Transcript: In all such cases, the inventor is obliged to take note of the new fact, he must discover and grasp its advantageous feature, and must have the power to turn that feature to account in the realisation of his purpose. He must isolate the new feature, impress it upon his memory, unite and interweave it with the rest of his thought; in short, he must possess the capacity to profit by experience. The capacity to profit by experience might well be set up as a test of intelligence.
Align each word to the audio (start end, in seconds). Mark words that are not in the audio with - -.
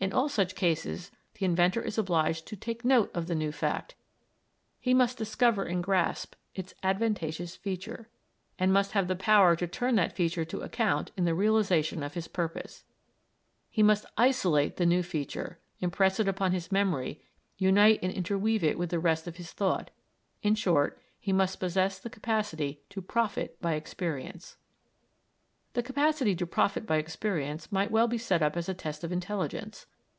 In 0.00 0.12
all 0.12 0.28
such 0.28 0.54
cases, 0.54 1.10
the 1.34 1.44
inventor 1.44 1.82
is 1.82 1.98
obliged 1.98 2.46
to 2.46 2.54
take 2.56 2.84
note 2.84 3.10
of 3.14 3.26
the 3.26 3.34
new 3.34 3.50
fact, 3.50 3.96
he 4.78 4.94
must 4.94 5.18
discover 5.18 5.64
and 5.64 5.82
grasp 5.82 6.36
its 6.54 6.72
advantageous 6.84 7.56
feature, 7.56 8.08
and 8.60 8.72
must 8.72 8.92
have 8.92 9.08
the 9.08 9.16
power 9.16 9.56
to 9.56 9.66
turn 9.66 9.96
that 9.96 10.12
feature 10.14 10.44
to 10.44 10.60
account 10.60 11.10
in 11.16 11.24
the 11.24 11.34
realisation 11.34 12.04
of 12.04 12.14
his 12.14 12.28
purpose. 12.28 12.84
He 13.68 13.82
must 13.82 14.06
isolate 14.16 14.76
the 14.76 14.86
new 14.86 15.02
feature, 15.02 15.58
impress 15.80 16.20
it 16.20 16.28
upon 16.28 16.52
his 16.52 16.70
memory, 16.70 17.20
unite 17.56 17.98
and 18.00 18.12
interweave 18.12 18.62
it 18.62 18.78
with 18.78 18.90
the 18.90 19.00
rest 19.00 19.26
of 19.26 19.36
his 19.36 19.50
thought; 19.52 19.90
in 20.44 20.54
short, 20.54 21.02
he 21.18 21.32
must 21.32 21.58
possess 21.58 21.98
the 21.98 22.08
capacity 22.08 22.82
to 22.90 23.02
profit 23.02 23.60
by 23.60 23.72
experience. 23.74 24.58
The 25.74 25.82
capacity 25.82 26.34
to 26.36 26.46
profit 26.46 26.86
by 26.86 26.96
experience 26.96 27.70
might 27.70 27.92
well 27.92 28.08
be 28.08 28.18
set 28.18 28.42
up 28.42 28.56
as 28.56 28.68
a 28.68 28.74
test 28.74 29.04
of 29.04 29.12
intelligence. 29.12 29.86